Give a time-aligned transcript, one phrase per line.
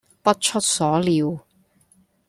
[0.23, 1.45] 不出所料